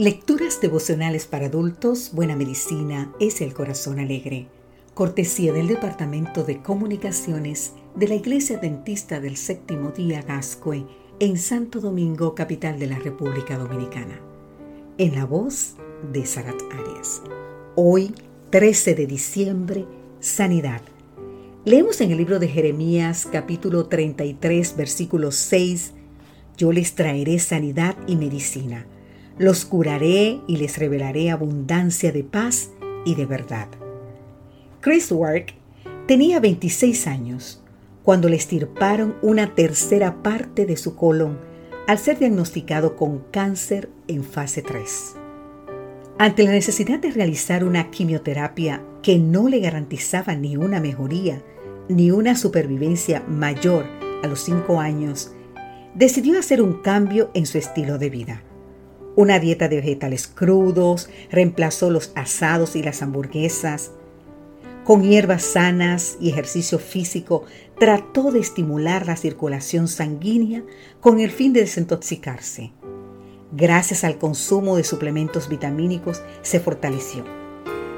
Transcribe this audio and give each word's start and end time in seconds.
Lecturas 0.00 0.62
devocionales 0.62 1.26
para 1.26 1.48
adultos, 1.48 2.12
Buena 2.14 2.34
Medicina 2.34 3.12
es 3.20 3.42
el 3.42 3.52
Corazón 3.52 3.98
Alegre. 3.98 4.46
Cortesía 4.94 5.52
del 5.52 5.68
Departamento 5.68 6.42
de 6.42 6.62
Comunicaciones 6.62 7.74
de 7.96 8.08
la 8.08 8.14
Iglesia 8.14 8.56
Dentista 8.56 9.20
del 9.20 9.36
Séptimo 9.36 9.90
Día 9.90 10.22
Gascue 10.22 10.86
en 11.18 11.36
Santo 11.36 11.80
Domingo, 11.80 12.34
capital 12.34 12.78
de 12.78 12.86
la 12.86 12.98
República 12.98 13.58
Dominicana. 13.58 14.18
En 14.96 15.14
la 15.14 15.26
voz 15.26 15.76
de 16.10 16.24
Sarat 16.24 16.62
Arias. 16.72 17.20
Hoy, 17.74 18.14
13 18.48 18.94
de 18.94 19.06
diciembre, 19.06 19.84
Sanidad. 20.18 20.80
Leemos 21.66 22.00
en 22.00 22.10
el 22.10 22.16
libro 22.16 22.38
de 22.38 22.48
Jeremías 22.48 23.28
capítulo 23.30 23.84
33 23.84 24.76
versículo 24.78 25.30
6, 25.30 25.92
Yo 26.56 26.72
les 26.72 26.94
traeré 26.94 27.38
sanidad 27.38 27.98
y 28.06 28.16
medicina 28.16 28.86
los 29.38 29.64
curaré 29.64 30.40
y 30.46 30.56
les 30.56 30.78
revelaré 30.78 31.30
abundancia 31.30 32.12
de 32.12 32.24
paz 32.24 32.70
y 33.04 33.14
de 33.14 33.26
verdad. 33.26 33.68
Chris 34.80 35.10
Work 35.12 35.54
tenía 36.06 36.40
26 36.40 37.06
años 37.06 37.62
cuando 38.02 38.28
le 38.28 38.36
estirparon 38.36 39.16
una 39.22 39.54
tercera 39.54 40.22
parte 40.22 40.66
de 40.66 40.76
su 40.76 40.96
colon 40.96 41.38
al 41.86 41.98
ser 41.98 42.18
diagnosticado 42.18 42.96
con 42.96 43.20
cáncer 43.30 43.88
en 44.08 44.24
fase 44.24 44.62
3. 44.62 45.16
Ante 46.18 46.44
la 46.44 46.52
necesidad 46.52 46.98
de 46.98 47.10
realizar 47.10 47.64
una 47.64 47.90
quimioterapia 47.90 48.82
que 49.02 49.18
no 49.18 49.48
le 49.48 49.60
garantizaba 49.60 50.34
ni 50.34 50.56
una 50.56 50.80
mejoría 50.80 51.42
ni 51.88 52.10
una 52.10 52.36
supervivencia 52.36 53.24
mayor 53.26 53.86
a 54.22 54.26
los 54.26 54.40
5 54.40 54.80
años, 54.80 55.32
decidió 55.94 56.38
hacer 56.38 56.62
un 56.62 56.82
cambio 56.82 57.30
en 57.34 57.46
su 57.46 57.58
estilo 57.58 57.98
de 57.98 58.10
vida. 58.10 58.42
Una 59.16 59.38
dieta 59.40 59.68
de 59.68 59.76
vegetales 59.76 60.28
crudos 60.28 61.10
reemplazó 61.30 61.90
los 61.90 62.12
asados 62.14 62.76
y 62.76 62.82
las 62.82 63.02
hamburguesas. 63.02 63.90
Con 64.84 65.02
hierbas 65.02 65.42
sanas 65.42 66.16
y 66.20 66.30
ejercicio 66.30 66.78
físico 66.78 67.44
trató 67.78 68.30
de 68.30 68.40
estimular 68.40 69.06
la 69.06 69.16
circulación 69.16 69.88
sanguínea 69.88 70.62
con 71.00 71.20
el 71.20 71.30
fin 71.30 71.52
de 71.52 71.60
desintoxicarse. 71.60 72.72
Gracias 73.52 74.04
al 74.04 74.16
consumo 74.16 74.76
de 74.76 74.84
suplementos 74.84 75.48
vitamínicos 75.48 76.22
se 76.42 76.60
fortaleció. 76.60 77.24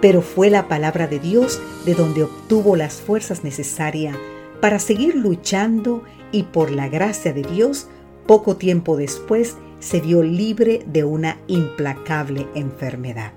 Pero 0.00 0.20
fue 0.20 0.50
la 0.50 0.68
palabra 0.68 1.06
de 1.06 1.18
Dios 1.18 1.60
de 1.86 1.94
donde 1.94 2.24
obtuvo 2.24 2.76
las 2.76 3.00
fuerzas 3.00 3.44
necesarias 3.44 4.16
para 4.60 4.78
seguir 4.78 5.14
luchando 5.14 6.02
y 6.32 6.44
por 6.44 6.70
la 6.70 6.88
gracia 6.88 7.32
de 7.32 7.42
Dios, 7.42 7.88
poco 8.26 8.56
tiempo 8.56 8.96
después 8.96 9.56
se 9.80 10.00
vio 10.00 10.22
libre 10.22 10.82
de 10.86 11.04
una 11.04 11.38
implacable 11.46 12.46
enfermedad. 12.54 13.32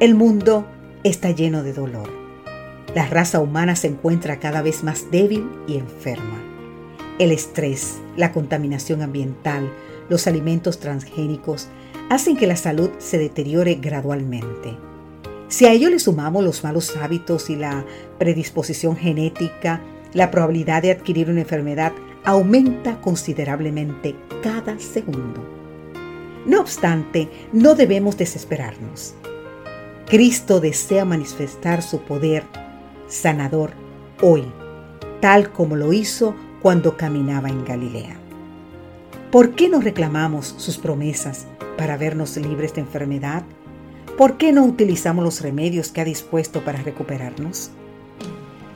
El 0.00 0.14
mundo 0.14 0.66
está 1.02 1.30
lleno 1.30 1.62
de 1.62 1.72
dolor. 1.72 2.08
La 2.94 3.06
raza 3.06 3.40
humana 3.40 3.74
se 3.76 3.88
encuentra 3.88 4.38
cada 4.38 4.62
vez 4.62 4.84
más 4.84 5.10
débil 5.10 5.50
y 5.66 5.76
enferma. 5.76 6.42
El 7.18 7.32
estrés, 7.32 7.98
la 8.16 8.32
contaminación 8.32 9.02
ambiental, 9.02 9.70
los 10.08 10.26
alimentos 10.26 10.78
transgénicos 10.78 11.68
hacen 12.10 12.36
que 12.36 12.46
la 12.46 12.56
salud 12.56 12.90
se 12.98 13.18
deteriore 13.18 13.74
gradualmente. 13.76 14.76
Si 15.48 15.66
a 15.66 15.72
ello 15.72 15.90
le 15.90 15.98
sumamos 15.98 16.44
los 16.44 16.64
malos 16.64 16.96
hábitos 16.96 17.50
y 17.50 17.56
la 17.56 17.84
predisposición 18.18 18.96
genética, 18.96 19.80
la 20.12 20.30
probabilidad 20.30 20.82
de 20.82 20.90
adquirir 20.90 21.30
una 21.30 21.40
enfermedad 21.40 21.92
aumenta 22.24 23.00
considerablemente 23.00 24.16
cada 24.42 24.78
segundo. 24.78 25.44
No 26.46 26.60
obstante, 26.60 27.28
no 27.52 27.74
debemos 27.74 28.16
desesperarnos. 28.16 29.14
Cristo 30.06 30.60
desea 30.60 31.04
manifestar 31.04 31.82
su 31.82 32.00
poder 32.00 32.44
sanador 33.08 33.72
hoy, 34.20 34.44
tal 35.20 35.52
como 35.52 35.76
lo 35.76 35.92
hizo 35.92 36.34
cuando 36.60 36.96
caminaba 36.96 37.48
en 37.48 37.64
Galilea. 37.64 38.16
¿Por 39.30 39.54
qué 39.54 39.68
no 39.68 39.80
reclamamos 39.80 40.54
sus 40.58 40.78
promesas 40.78 41.46
para 41.76 41.96
vernos 41.96 42.36
libres 42.36 42.74
de 42.74 42.82
enfermedad? 42.82 43.42
¿Por 44.16 44.36
qué 44.36 44.52
no 44.52 44.64
utilizamos 44.64 45.24
los 45.24 45.40
remedios 45.40 45.90
que 45.90 46.00
ha 46.00 46.04
dispuesto 46.04 46.64
para 46.64 46.82
recuperarnos? 46.82 47.70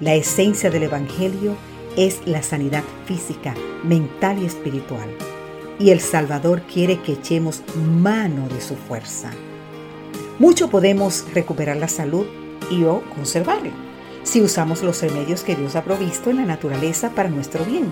La 0.01 0.15
esencia 0.15 0.71
del 0.71 0.85
Evangelio 0.85 1.55
es 1.99 2.21
la 2.27 2.43
sanidad 2.43 2.85
física, 3.07 3.55
mental 3.83 4.41
y 4.41 4.47
espiritual. 4.47 5.09
Y 5.81 5.91
el 5.91 6.01
Salvador 6.01 6.63
quiere 6.63 7.01
que 7.01 7.13
echemos 7.13 7.63
mano 7.77 8.49
de 8.49 8.61
su 8.61 8.77
fuerza. 8.77 9.31
Mucho 10.39 10.71
podemos 10.71 11.27
recuperar 11.35 11.77
la 11.77 11.89
salud 11.89 12.25
y 12.71 12.85
o 12.85 13.03
conservarla 13.15 13.73
si 14.23 14.43
usamos 14.43 14.83
los 14.83 15.01
remedios 15.03 15.43
que 15.43 15.57
Dios 15.57 15.75
ha 15.75 15.85
provisto 15.85 16.31
en 16.31 16.37
la 16.37 16.45
naturaleza 16.45 17.11
para 17.11 17.31
nuestro 17.31 17.65
bien, 17.65 17.87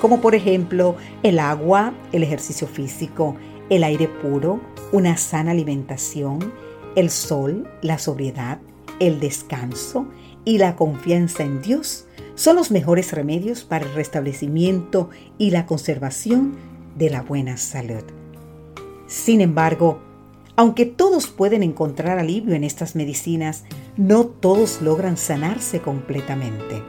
como 0.00 0.20
por 0.20 0.34
ejemplo 0.34 0.96
el 1.22 1.38
agua, 1.38 1.94
el 2.12 2.22
ejercicio 2.22 2.68
físico, 2.68 3.36
el 3.70 3.82
aire 3.82 4.06
puro, 4.06 4.60
una 4.92 5.16
sana 5.16 5.52
alimentación, 5.52 6.52
el 6.94 7.08
sol, 7.08 7.66
la 7.80 7.98
sobriedad, 7.98 8.58
el 9.00 9.18
descanso 9.18 10.06
y 10.44 10.58
la 10.58 10.76
confianza 10.76 11.42
en 11.42 11.62
Dios 11.62 12.06
son 12.34 12.56
los 12.56 12.70
mejores 12.70 13.12
remedios 13.12 13.64
para 13.64 13.84
el 13.84 13.94
restablecimiento 13.94 15.10
y 15.38 15.50
la 15.50 15.66
conservación 15.66 16.56
de 16.96 17.10
la 17.10 17.22
buena 17.22 17.56
salud. 17.56 18.02
Sin 19.06 19.40
embargo, 19.40 20.00
aunque 20.56 20.86
todos 20.86 21.28
pueden 21.28 21.62
encontrar 21.62 22.18
alivio 22.18 22.54
en 22.54 22.64
estas 22.64 22.94
medicinas, 22.94 23.64
no 23.96 24.26
todos 24.26 24.82
logran 24.82 25.16
sanarse 25.16 25.80
completamente. 25.80 26.82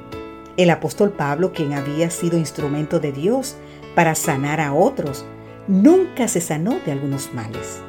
El 0.57 0.69
apóstol 0.69 1.11
Pablo, 1.11 1.53
quien 1.53 1.73
había 1.73 2.09
sido 2.09 2.37
instrumento 2.37 2.99
de 2.99 3.11
Dios 3.11 3.55
para 3.95 4.15
sanar 4.15 4.59
a 4.59 4.73
otros, 4.73 5.25
nunca 5.67 6.27
se 6.27 6.41
sanó 6.41 6.77
de 6.85 6.91
algunos 6.91 7.33
males. 7.33 7.79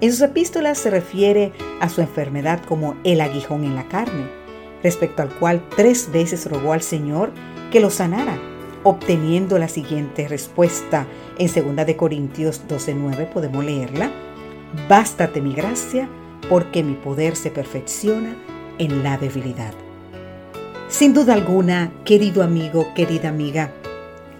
En 0.00 0.10
sus 0.10 0.22
epístolas 0.22 0.78
se 0.78 0.90
refiere 0.90 1.52
a 1.80 1.88
su 1.88 2.00
enfermedad 2.00 2.60
como 2.66 2.96
el 3.04 3.20
aguijón 3.20 3.62
en 3.64 3.76
la 3.76 3.88
carne, 3.88 4.41
respecto 4.82 5.22
al 5.22 5.28
cual 5.30 5.62
tres 5.76 6.10
veces 6.12 6.50
rogó 6.50 6.72
al 6.72 6.82
Señor 6.82 7.32
que 7.70 7.80
lo 7.80 7.90
sanara, 7.90 8.38
obteniendo 8.82 9.58
la 9.58 9.68
siguiente 9.68 10.28
respuesta. 10.28 11.06
En 11.38 11.48
2 11.48 11.86
de 11.86 11.96
Corintios 11.96 12.62
12:9 12.68 13.26
podemos 13.32 13.64
leerla: 13.64 14.10
Bástate 14.88 15.40
mi 15.40 15.54
gracia, 15.54 16.08
porque 16.48 16.82
mi 16.82 16.94
poder 16.94 17.36
se 17.36 17.50
perfecciona 17.50 18.36
en 18.78 19.02
la 19.02 19.18
debilidad. 19.18 19.72
Sin 20.88 21.14
duda 21.14 21.34
alguna, 21.34 21.92
querido 22.04 22.42
amigo, 22.42 22.92
querida 22.94 23.28
amiga, 23.28 23.72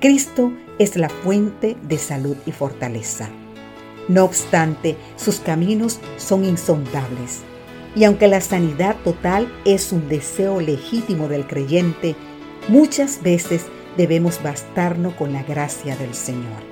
Cristo 0.01 0.53
es 0.79 0.97
la 0.97 1.09
fuente 1.09 1.77
de 1.83 1.97
salud 1.97 2.37
y 2.45 2.53
fortaleza. 2.53 3.31
No 4.09 4.25
obstante, 4.25 4.97
sus 5.17 5.37
caminos 5.37 6.01
son 6.17 6.45
insondables 6.45 7.43
y 7.95 8.05
aunque 8.05 8.29
la 8.29 8.41
sanidad 8.41 8.97
total 9.05 9.53
es 9.65 9.93
un 9.93 10.09
deseo 10.09 10.61
legítimo 10.61 11.29
del 11.29 11.47
creyente, 11.47 12.17
muchas 12.69 13.23
veces 13.23 13.67
debemos 13.97 14.43
bastarnos 14.43 15.15
con 15.15 15.33
la 15.33 15.43
gracia 15.43 15.97
del 15.97 16.15
Señor. 16.15 16.63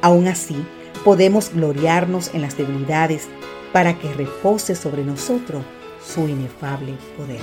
Aún 0.00 0.26
así, 0.26 0.56
podemos 1.04 1.52
gloriarnos 1.52 2.34
en 2.34 2.42
las 2.42 2.56
debilidades 2.56 3.28
para 3.72 3.98
que 3.98 4.12
repose 4.14 4.74
sobre 4.74 5.04
nosotros 5.04 5.64
su 6.04 6.28
inefable 6.28 6.94
poder. 7.16 7.40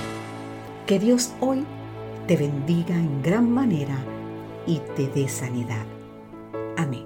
Que 0.86 0.98
Dios 0.98 1.32
hoy 1.40 1.64
te 2.26 2.36
bendiga 2.36 2.94
en 2.94 3.22
gran 3.22 3.50
manera 3.50 3.98
y 4.66 4.80
te 4.96 5.08
dé 5.08 5.28
sanidad. 5.28 5.86
Amén. 6.76 7.05